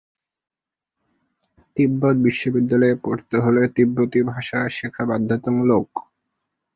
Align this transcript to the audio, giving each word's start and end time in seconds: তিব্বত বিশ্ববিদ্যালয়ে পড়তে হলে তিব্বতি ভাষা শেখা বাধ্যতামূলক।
তিব্বত 1.77 2.15
বিশ্ববিদ্যালয়ে 2.17 2.95
পড়তে 3.03 3.35
হলে 3.39 3.61
তিব্বতি 3.75 4.19
ভাষা 4.23 4.59
শেখা 4.69 5.03
বাধ্যতামূলক। 5.05 5.87